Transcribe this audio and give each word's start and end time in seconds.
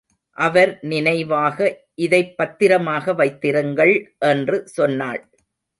அவர் 0.37 0.79
நினைவாக 0.81 1.85
இதைப் 1.95 2.37
பத்திரமாக 2.37 3.13
வைத்திருங்கள் 3.13 4.15
என்று 4.19 4.67
சொன்னாள். 4.67 5.29